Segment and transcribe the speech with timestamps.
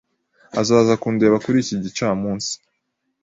[0.59, 2.51] Azaza kundeba kuri iki gicamunsi